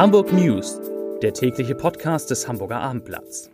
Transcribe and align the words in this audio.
Hamburg 0.00 0.32
News, 0.32 0.80
der 1.20 1.34
tägliche 1.34 1.74
Podcast 1.74 2.30
des 2.30 2.48
Hamburger 2.48 2.80
Abendblatts. 2.80 3.50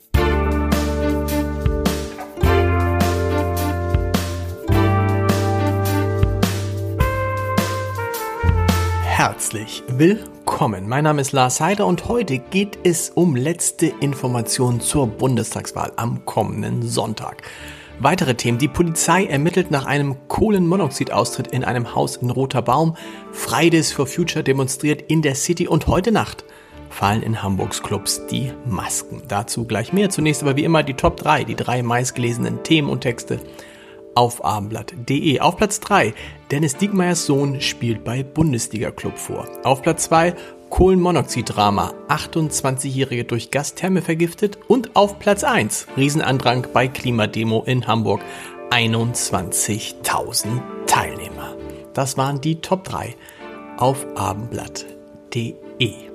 Herzlich 9.02 9.82
willkommen. 9.88 10.88
Mein 10.88 11.02
Name 11.02 11.20
ist 11.20 11.32
Lars 11.32 11.60
Heider 11.60 11.84
und 11.84 12.06
heute 12.06 12.38
geht 12.38 12.78
es 12.84 13.10
um 13.10 13.34
letzte 13.34 13.86
Informationen 13.86 14.80
zur 14.80 15.08
Bundestagswahl 15.08 15.94
am 15.96 16.24
kommenden 16.26 16.82
Sonntag. 16.82 17.42
Weitere 17.98 18.34
Themen. 18.34 18.58
Die 18.58 18.68
Polizei 18.68 19.24
ermittelt 19.24 19.70
nach 19.70 19.86
einem 19.86 20.16
Kohlenmonoxidaustritt 20.28 21.46
in 21.48 21.64
einem 21.64 21.94
Haus 21.94 22.16
in 22.16 22.28
Roter 22.28 22.60
Baum. 22.60 22.94
Fridays 23.32 23.90
for 23.90 24.06
Future 24.06 24.44
demonstriert 24.44 25.02
in 25.10 25.22
der 25.22 25.34
City 25.34 25.66
und 25.66 25.86
heute 25.86 26.12
Nacht 26.12 26.44
fallen 26.90 27.22
in 27.22 27.42
Hamburgs 27.42 27.82
Clubs 27.82 28.26
die 28.26 28.52
Masken. 28.66 29.22
Dazu 29.28 29.64
gleich 29.64 29.92
mehr. 29.94 30.10
Zunächst 30.10 30.42
aber 30.42 30.56
wie 30.56 30.64
immer 30.64 30.82
die 30.82 30.94
Top 30.94 31.16
3, 31.16 31.44
die 31.44 31.56
drei 31.56 31.82
meistgelesenen 31.82 32.62
Themen 32.62 32.90
und 32.90 33.00
Texte 33.00 33.40
auf 34.14 34.44
abendblatt.de. 34.44 35.40
Auf 35.40 35.56
Platz 35.56 35.78
3, 35.80 36.14
Dennis 36.50 36.76
Diekmeyers 36.76 37.26
Sohn 37.26 37.60
spielt 37.60 38.02
bei 38.02 38.22
Bundesliga-Club 38.22 39.18
vor. 39.18 39.46
Auf 39.62 39.82
Platz 39.82 40.04
2, 40.04 40.34
Kohlenmonoxid-Drama, 40.70 41.94
28-Jährige 42.08 43.24
durch 43.24 43.50
Gastherme 43.50 44.02
vergiftet 44.02 44.58
und 44.68 44.96
auf 44.96 45.18
Platz 45.18 45.44
1 45.44 45.86
Riesenandrang 45.96 46.66
bei 46.72 46.88
Klimademo 46.88 47.62
in 47.64 47.86
Hamburg, 47.86 48.20
21.000 48.70 50.60
Teilnehmer. 50.86 51.56
Das 51.94 52.16
waren 52.16 52.40
die 52.40 52.60
Top 52.60 52.84
3 52.84 53.14
auf 53.78 54.06
abendblatt.de. 54.16 56.06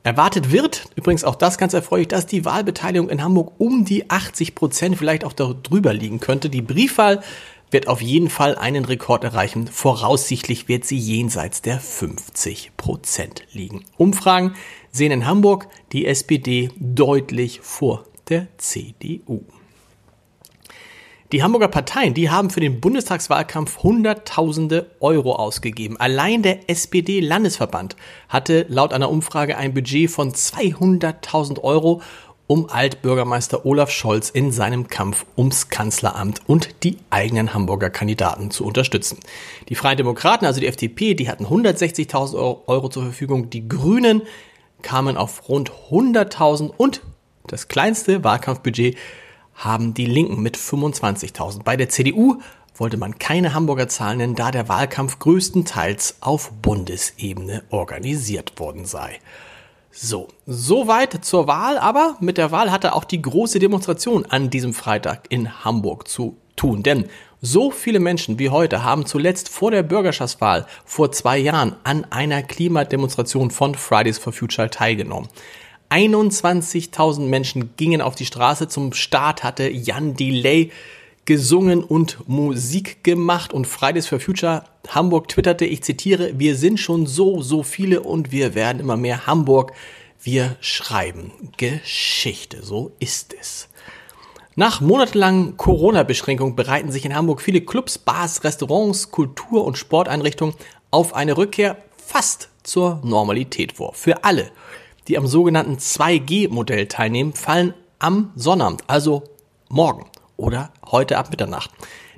Erwartet 0.02 0.50
wird, 0.50 0.86
übrigens 0.96 1.24
auch 1.24 1.36
das 1.36 1.56
ganz 1.56 1.72
erfreulich, 1.72 2.08
dass 2.08 2.26
die 2.26 2.44
Wahlbeteiligung 2.44 3.08
in 3.08 3.22
Hamburg 3.22 3.52
um 3.58 3.86
die 3.86 4.10
80 4.10 4.54
Prozent, 4.54 4.98
vielleicht 4.98 5.24
auch 5.24 5.32
darüber 5.32 5.94
liegen 5.94 6.20
könnte. 6.20 6.50
Die 6.50 6.60
Briefwahl 6.60 7.22
wird 7.72 7.88
auf 7.88 8.00
jeden 8.00 8.30
Fall 8.30 8.56
einen 8.56 8.84
Rekord 8.84 9.24
erreichen. 9.24 9.66
Voraussichtlich 9.66 10.68
wird 10.68 10.84
sie 10.84 10.98
jenseits 10.98 11.62
der 11.62 11.80
50 11.80 12.76
Prozent 12.76 13.44
liegen. 13.52 13.84
Umfragen 13.96 14.54
sehen 14.90 15.12
in 15.12 15.26
Hamburg 15.26 15.68
die 15.92 16.06
SPD 16.06 16.70
deutlich 16.76 17.60
vor 17.60 18.04
der 18.28 18.48
CDU. 18.58 19.44
Die 21.32 21.42
Hamburger 21.42 21.68
Parteien, 21.68 22.12
die 22.12 22.28
haben 22.28 22.50
für 22.50 22.60
den 22.60 22.78
Bundestagswahlkampf 22.78 23.82
Hunderttausende 23.82 24.90
Euro 25.00 25.34
ausgegeben. 25.34 25.96
Allein 25.98 26.42
der 26.42 26.68
SPD-Landesverband 26.68 27.96
hatte 28.28 28.66
laut 28.68 28.92
einer 28.92 29.08
Umfrage 29.08 29.56
ein 29.56 29.72
Budget 29.72 30.10
von 30.10 30.32
200.000 30.32 31.62
Euro 31.62 32.02
um 32.52 32.68
Altbürgermeister 32.68 33.64
Olaf 33.64 33.90
Scholz 33.90 34.28
in 34.28 34.52
seinem 34.52 34.88
Kampf 34.88 35.24
ums 35.38 35.70
Kanzleramt 35.70 36.42
und 36.46 36.84
die 36.84 36.98
eigenen 37.08 37.54
Hamburger 37.54 37.88
Kandidaten 37.88 38.50
zu 38.50 38.66
unterstützen. 38.66 39.18
Die 39.70 39.74
Freien 39.74 39.96
Demokraten, 39.96 40.44
also 40.44 40.60
die 40.60 40.66
FDP, 40.66 41.14
die 41.14 41.30
hatten 41.30 41.46
160.000 41.46 42.66
Euro 42.66 42.90
zur 42.90 43.04
Verfügung. 43.04 43.48
Die 43.48 43.66
Grünen 43.66 44.20
kamen 44.82 45.16
auf 45.16 45.48
rund 45.48 45.72
100.000 45.90 46.68
und 46.76 47.00
das 47.46 47.68
kleinste 47.68 48.22
Wahlkampfbudget 48.22 48.98
haben 49.54 49.94
die 49.94 50.04
Linken 50.04 50.42
mit 50.42 50.58
25.000. 50.58 51.62
Bei 51.62 51.78
der 51.78 51.88
CDU 51.88 52.42
wollte 52.76 52.98
man 52.98 53.18
keine 53.18 53.54
Hamburger 53.54 53.88
Zahlen 53.88 54.18
nennen, 54.18 54.34
da 54.34 54.50
der 54.50 54.68
Wahlkampf 54.68 55.18
größtenteils 55.20 56.16
auf 56.20 56.52
Bundesebene 56.60 57.62
organisiert 57.70 58.60
worden 58.60 58.84
sei. 58.84 59.20
So, 59.94 60.28
soweit 60.46 61.22
zur 61.22 61.46
Wahl, 61.46 61.76
aber 61.76 62.16
mit 62.18 62.38
der 62.38 62.50
Wahl 62.50 62.72
hatte 62.72 62.94
auch 62.94 63.04
die 63.04 63.20
große 63.20 63.58
Demonstration 63.58 64.24
an 64.24 64.48
diesem 64.48 64.72
Freitag 64.72 65.26
in 65.28 65.64
Hamburg 65.66 66.08
zu 66.08 66.38
tun. 66.56 66.82
Denn 66.82 67.10
so 67.42 67.70
viele 67.70 68.00
Menschen 68.00 68.38
wie 68.38 68.48
heute 68.48 68.84
haben 68.84 69.04
zuletzt 69.04 69.50
vor 69.50 69.70
der 69.70 69.82
Bürgerschaftswahl 69.82 70.66
vor 70.86 71.12
zwei 71.12 71.36
Jahren 71.36 71.76
an 71.84 72.06
einer 72.10 72.42
Klimademonstration 72.42 73.50
von 73.50 73.74
Fridays 73.74 74.16
for 74.16 74.32
Future 74.32 74.70
teilgenommen. 74.70 75.28
21.000 75.90 77.26
Menschen 77.26 77.76
gingen 77.76 78.00
auf 78.00 78.14
die 78.14 78.24
Straße. 78.24 78.68
Zum 78.68 78.94
Start 78.94 79.44
hatte 79.44 79.68
Jan 79.68 80.14
Delay 80.14 80.70
gesungen 81.24 81.84
und 81.84 82.28
Musik 82.28 83.04
gemacht 83.04 83.52
und 83.52 83.66
Fridays 83.66 84.06
for 84.06 84.20
Future 84.20 84.64
Hamburg 84.88 85.28
twitterte, 85.28 85.64
ich 85.64 85.82
zitiere, 85.82 86.38
wir 86.38 86.56
sind 86.56 86.80
schon 86.80 87.06
so, 87.06 87.40
so 87.42 87.62
viele 87.62 88.02
und 88.02 88.32
wir 88.32 88.54
werden 88.54 88.80
immer 88.80 88.96
mehr 88.96 89.26
Hamburg. 89.26 89.72
Wir 90.20 90.56
schreiben 90.60 91.32
Geschichte. 91.56 92.62
So 92.62 92.92
ist 92.98 93.34
es. 93.38 93.68
Nach 94.54 94.80
monatelangen 94.80 95.56
Corona-Beschränkungen 95.56 96.56
bereiten 96.56 96.92
sich 96.92 97.04
in 97.04 97.14
Hamburg 97.14 97.40
viele 97.40 97.62
Clubs, 97.62 97.96
Bars, 97.96 98.44
Restaurants, 98.44 99.10
Kultur- 99.10 99.64
und 99.64 99.78
Sporteinrichtungen 99.78 100.54
auf 100.90 101.14
eine 101.14 101.36
Rückkehr 101.36 101.78
fast 101.96 102.50
zur 102.62 103.00
Normalität 103.02 103.72
vor. 103.72 103.94
Für 103.94 104.24
alle, 104.24 104.50
die 105.08 105.16
am 105.16 105.26
sogenannten 105.26 105.78
2G-Modell 105.78 106.86
teilnehmen, 106.86 107.32
fallen 107.32 107.72
am 107.98 108.32
Sonnabend, 108.36 108.82
also 108.88 109.24
morgen, 109.68 110.04
oder 110.42 110.72
heute 110.90 111.16
ab 111.16 111.30
Mitternacht 111.30 111.70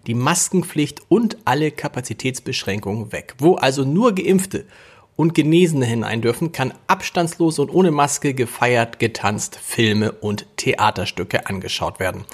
die 0.07 0.15
Maskenpflicht 0.15 1.03
und 1.09 1.39
alle 1.45 1.71
Kapazitätsbeschränkungen 1.71 3.13
weg. 3.13 3.35
Wo 3.39 3.55
also 3.55 3.85
nur 3.85 4.15
Geimpfte 4.15 4.67
und 5.17 5.35
Genesene 5.35 5.87
hinein 5.87 6.23
dürfen, 6.23 6.53
kann 6.53 6.75
abstandslos 6.87 7.59
und 7.59 7.71
ohne 7.71 7.91
Maske 7.91 8.35
gefeiert, 8.35 8.99
getanzt, 8.99 9.57
Filme 9.57 10.13
und 10.13 10.47
Theaterstücke 10.57 11.47
angeschaut 11.47 12.01
werden. 12.01 12.25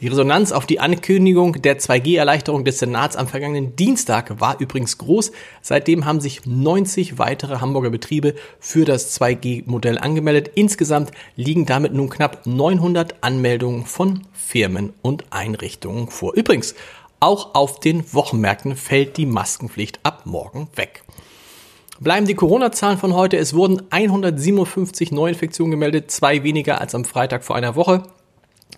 Die 0.00 0.08
Resonanz 0.08 0.50
auf 0.52 0.66
die 0.66 0.80
Ankündigung 0.80 1.60
der 1.62 1.78
2G-Erleichterung 1.78 2.64
des 2.64 2.78
Senats 2.78 3.14
am 3.14 3.28
vergangenen 3.28 3.76
Dienstag 3.76 4.40
war 4.40 4.58
übrigens 4.58 4.98
groß. 4.98 5.32
Seitdem 5.60 6.04
haben 6.06 6.20
sich 6.20 6.44
90 6.44 7.18
weitere 7.18 7.60
Hamburger 7.60 7.90
Betriebe 7.90 8.34
für 8.58 8.84
das 8.84 9.20
2G-Modell 9.20 9.98
angemeldet. 9.98 10.50
Insgesamt 10.54 11.12
liegen 11.36 11.66
damit 11.66 11.92
nun 11.92 12.10
knapp 12.10 12.46
900 12.46 13.16
Anmeldungen 13.22 13.86
von 13.86 14.22
Firmen 14.32 14.92
und 15.02 15.24
Einrichtungen 15.30 16.08
vor. 16.08 16.34
Übrigens, 16.34 16.74
auch 17.20 17.54
auf 17.54 17.78
den 17.78 18.12
Wochenmärkten 18.12 18.74
fällt 18.74 19.16
die 19.16 19.26
Maskenpflicht 19.26 20.00
ab 20.02 20.22
morgen 20.24 20.68
weg. 20.74 21.04
Bleiben 22.00 22.26
die 22.26 22.34
Corona-Zahlen 22.34 22.98
von 22.98 23.14
heute. 23.14 23.36
Es 23.36 23.54
wurden 23.54 23.82
157 23.90 25.12
Neuinfektionen 25.12 25.70
gemeldet, 25.70 26.10
zwei 26.10 26.42
weniger 26.42 26.80
als 26.80 26.96
am 26.96 27.04
Freitag 27.04 27.44
vor 27.44 27.54
einer 27.54 27.76
Woche. 27.76 28.02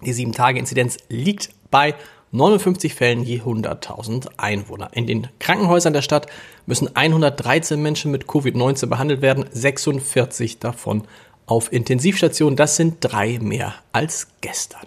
Die 0.04 0.14
7-Tage-Inzidenz 0.14 0.98
liegt 1.08 1.50
bei 1.70 1.94
59 2.32 2.94
Fällen 2.94 3.22
je 3.22 3.40
100.000 3.40 4.28
Einwohner. 4.36 4.90
In 4.92 5.06
den 5.06 5.28
Krankenhäusern 5.38 5.92
der 5.92 6.02
Stadt 6.02 6.26
müssen 6.66 6.94
113 6.94 7.80
Menschen 7.80 8.10
mit 8.10 8.24
Covid-19 8.24 8.86
behandelt 8.86 9.22
werden, 9.22 9.46
46 9.52 10.58
davon 10.58 11.04
auf 11.46 11.72
Intensivstationen. 11.72 12.56
Das 12.56 12.76
sind 12.76 12.96
drei 13.00 13.38
mehr 13.40 13.74
als 13.92 14.28
gestern. 14.40 14.86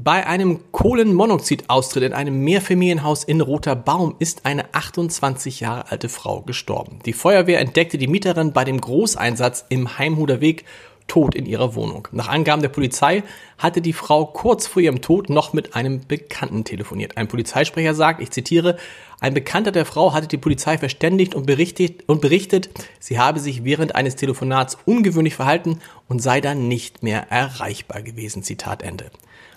Bei 0.00 0.26
einem 0.26 0.60
Kohlenmonoxidaustritt 0.70 2.04
in 2.04 2.12
einem 2.12 2.44
Mehrfamilienhaus 2.44 3.24
in 3.24 3.40
Roter 3.40 3.74
Baum 3.74 4.14
ist 4.20 4.46
eine 4.46 4.72
28 4.72 5.58
Jahre 5.58 5.90
alte 5.90 6.08
Frau 6.08 6.42
gestorben. 6.42 7.00
Die 7.04 7.12
Feuerwehr 7.12 7.58
entdeckte 7.58 7.98
die 7.98 8.06
Mieterin 8.06 8.52
bei 8.52 8.64
dem 8.64 8.80
Großeinsatz 8.80 9.64
im 9.70 9.98
Heimhuder 9.98 10.40
Weg 10.40 10.66
tot 11.08 11.34
in 11.34 11.46
ihrer 11.46 11.74
Wohnung. 11.74 12.06
Nach 12.12 12.28
Angaben 12.28 12.62
der 12.62 12.68
Polizei 12.68 13.24
hatte 13.58 13.80
die 13.80 13.92
Frau 13.92 14.26
kurz 14.26 14.66
vor 14.68 14.80
ihrem 14.80 15.00
Tod 15.00 15.30
noch 15.30 15.52
mit 15.52 15.74
einem 15.74 16.06
Bekannten 16.06 16.62
telefoniert. 16.62 17.16
Ein 17.16 17.26
Polizeisprecher 17.26 17.94
sagt, 17.94 18.22
ich 18.22 18.30
zitiere, 18.30 18.76
ein 19.18 19.34
Bekannter 19.34 19.72
der 19.72 19.84
Frau 19.84 20.12
hatte 20.12 20.28
die 20.28 20.36
Polizei 20.36 20.78
verständigt 20.78 21.34
und 21.34 21.46
berichtet, 21.46 22.04
und 22.06 22.20
berichtet, 22.20 22.70
sie 23.00 23.18
habe 23.18 23.40
sich 23.40 23.64
während 23.64 23.96
eines 23.96 24.14
Telefonats 24.14 24.78
ungewöhnlich 24.84 25.34
verhalten 25.34 25.80
und 26.06 26.22
sei 26.22 26.40
dann 26.40 26.68
nicht 26.68 27.02
mehr 27.02 27.30
erreichbar 27.30 28.02
gewesen. 28.02 28.44
Zitat 28.44 28.82
Ende. 28.82 29.10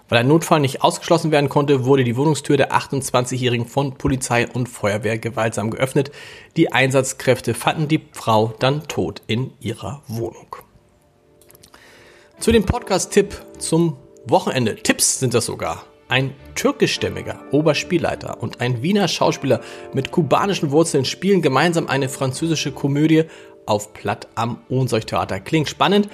Weil 0.10 0.20
ein 0.20 0.28
Notfall 0.28 0.60
nicht 0.60 0.84
ausgeschlossen 0.84 1.32
werden 1.32 1.48
konnte, 1.48 1.86
wurde 1.86 2.04
die 2.04 2.18
Wohnungstür 2.18 2.58
der 2.58 2.74
28-Jährigen 2.74 3.66
von 3.66 3.98
Polizei 3.98 4.46
und 4.46 4.68
Feuerwehr 4.68 5.18
gewaltsam 5.18 5.70
geöffnet. 5.72 6.12
Die 6.58 6.74
Einsatzkräfte 6.74 7.54
fanden 7.54 7.88
die 7.88 8.02
Frau 8.12 8.54
dann 8.60 8.88
tot 8.90 9.22
in 9.28 9.54
ihrer 9.62 10.02
Wohnung. 10.08 10.58
Zu 12.42 12.52
dem 12.52 12.66
Podcast-Tipp 12.66 13.40
zum 13.60 13.98
Wochenende. 14.26 14.76
Tipps 14.76 15.20
sind 15.20 15.36
das 15.36 15.46
sogar. 15.46 15.84
Ein 16.08 16.34
türkischstämmiger 16.56 17.40
Oberspielleiter 17.52 18.42
und 18.42 18.62
ein 18.62 18.82
Wiener 18.82 19.08
Schauspieler 19.08 19.62
mit 19.94 20.10
kubanischen 20.10 20.72
Wurzeln 20.72 21.06
spielen 21.06 21.44
gemeinsam 21.44 21.86
eine 21.86 22.10
französische 22.10 22.72
Komödie 22.72 23.26
auf 23.68 23.94
Platt 23.94 24.28
am 24.34 24.58
Ohnsorgtheater. 24.70 25.40
Klingt 25.40 25.70
spannend, 25.70 26.10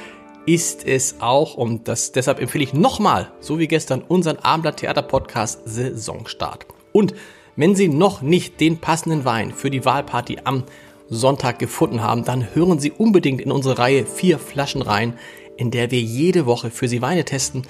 ist 0.45 0.85
es 0.85 1.15
auch 1.21 1.53
und 1.53 1.87
das, 1.87 2.11
deshalb 2.11 2.41
empfehle 2.41 2.65
ich 2.65 2.73
nochmal, 2.73 3.31
so 3.39 3.57
wie 3.57 3.69
gestern, 3.69 4.01
unseren 4.01 4.35
Abendblatt 4.35 4.81
Theater 4.81 5.03
Podcast 5.03 5.61
Saisonstart. 5.63 6.65
Und 6.91 7.15
wenn 7.55 7.73
Sie 7.73 7.87
noch 7.87 8.21
nicht 8.21 8.59
den 8.59 8.79
passenden 8.79 9.23
Wein 9.23 9.53
für 9.53 9.69
die 9.69 9.85
Wahlparty 9.85 10.39
am 10.43 10.65
Sonntag 11.09 11.57
gefunden 11.57 12.03
haben, 12.03 12.25
dann 12.25 12.53
hören 12.53 12.79
Sie 12.79 12.91
unbedingt 12.91 13.39
in 13.39 13.49
unsere 13.49 13.77
Reihe 13.77 14.05
vier 14.05 14.39
Flaschen 14.39 14.81
rein 14.81 15.17
in 15.57 15.71
der 15.71 15.91
wir 15.91 15.99
jede 15.99 16.45
Woche 16.45 16.71
für 16.71 16.87
Sie 16.87 17.01
Weine 17.01 17.25
testen. 17.25 17.63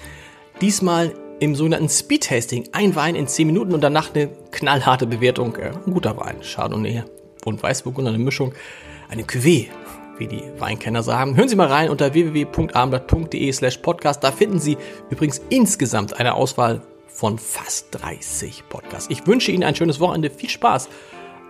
Diesmal 0.62 1.14
im 1.40 1.56
sogenannten 1.56 1.90
Speed-Tasting. 1.90 2.70
Ein 2.72 2.96
Wein 2.96 3.16
in 3.16 3.28
10 3.28 3.48
Minuten 3.48 3.74
und 3.74 3.82
danach 3.82 4.14
eine 4.14 4.30
knallharte 4.52 5.08
Bewertung. 5.08 5.56
Äh, 5.56 5.72
ein 5.86 5.94
guter 5.94 6.18
Wein. 6.18 6.38
Chardonnay 6.42 7.04
und 7.46 7.62
Weißburgunder, 7.62 8.12
eine 8.12 8.24
Mischung. 8.24 8.54
Eine 9.10 9.24
Cuvée, 9.24 9.68
wie 10.18 10.28
die 10.28 10.44
Weinkenner 10.58 11.04
sagen. 11.04 11.38
Hören 11.38 11.48
Sie 11.48 11.56
mal 11.56 11.68
rein 11.68 11.90
unter 11.90 12.14
www.abendblatt.de 12.14 13.52
slash 13.52 13.78
podcast. 13.78 14.24
Da 14.24 14.32
finden 14.32 14.60
Sie 14.60 14.78
übrigens 15.10 15.42
insgesamt 15.50 16.20
eine 16.20 16.34
Auswahl 16.34 16.82
von 17.08 17.40
fast 17.40 17.88
30 17.92 18.64
Podcasts. 18.70 19.10
Ich 19.10 19.26
wünsche 19.26 19.52
Ihnen 19.52 19.64
ein 19.64 19.76
schönes 19.76 20.00
Wochenende. 20.00 20.30
Viel 20.30 20.50
Spaß 20.50 20.90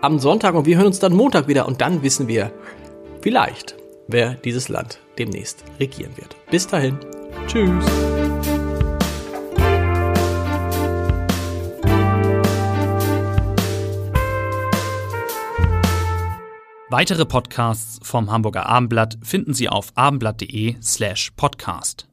am 0.01 0.19
Sonntag 0.19 0.53
und 0.53 0.65
wir 0.65 0.77
hören 0.77 0.87
uns 0.87 0.99
dann 0.99 1.13
Montag 1.13 1.47
wieder 1.47 1.67
und 1.67 1.81
dann 1.81 2.03
wissen 2.03 2.27
wir 2.27 2.51
vielleicht, 3.21 3.75
wer 4.07 4.35
dieses 4.35 4.69
Land 4.69 4.99
demnächst 5.17 5.63
regieren 5.79 6.15
wird. 6.17 6.35
Bis 6.49 6.67
dahin, 6.67 6.97
tschüss. 7.47 7.85
Weitere 16.89 17.25
Podcasts 17.25 17.99
vom 18.01 18.31
Hamburger 18.31 18.65
Abendblatt 18.65 19.17
finden 19.21 19.53
Sie 19.53 19.67
auf 19.67 19.91
abendblatt.de 19.95 20.77
slash 20.81 21.31
podcast. 21.35 22.07